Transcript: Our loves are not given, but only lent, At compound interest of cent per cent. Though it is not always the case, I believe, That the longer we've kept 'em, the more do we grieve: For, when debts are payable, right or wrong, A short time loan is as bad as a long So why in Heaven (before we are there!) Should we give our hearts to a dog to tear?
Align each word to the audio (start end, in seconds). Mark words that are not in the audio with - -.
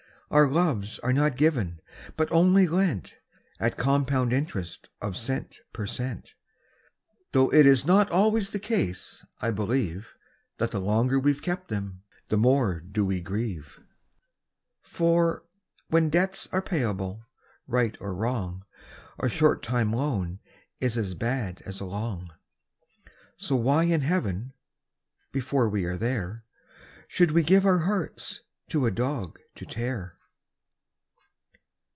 Our 0.31 0.49
loves 0.49 0.97
are 0.99 1.11
not 1.11 1.35
given, 1.35 1.81
but 2.15 2.31
only 2.31 2.65
lent, 2.65 3.17
At 3.59 3.75
compound 3.75 4.31
interest 4.31 4.87
of 5.01 5.17
cent 5.17 5.57
per 5.73 5.85
cent. 5.85 6.35
Though 7.33 7.49
it 7.51 7.65
is 7.65 7.83
not 7.83 8.09
always 8.11 8.53
the 8.53 8.57
case, 8.57 9.25
I 9.41 9.51
believe, 9.51 10.15
That 10.57 10.71
the 10.71 10.79
longer 10.79 11.19
we've 11.19 11.41
kept 11.41 11.69
'em, 11.73 12.03
the 12.29 12.37
more 12.37 12.79
do 12.79 13.05
we 13.05 13.19
grieve: 13.19 13.81
For, 14.81 15.43
when 15.89 16.09
debts 16.09 16.47
are 16.53 16.61
payable, 16.61 17.25
right 17.67 17.97
or 17.99 18.15
wrong, 18.15 18.63
A 19.19 19.27
short 19.27 19.61
time 19.61 19.91
loan 19.91 20.39
is 20.79 20.95
as 20.95 21.13
bad 21.13 21.61
as 21.65 21.81
a 21.81 21.85
long 21.85 22.29
So 23.35 23.57
why 23.57 23.83
in 23.83 23.99
Heaven 23.99 24.53
(before 25.33 25.67
we 25.67 25.83
are 25.83 25.97
there!) 25.97 26.37
Should 27.09 27.31
we 27.31 27.43
give 27.43 27.65
our 27.65 27.79
hearts 27.79 28.39
to 28.69 28.85
a 28.85 28.91
dog 28.91 29.37
to 29.55 29.65
tear? 29.65 30.15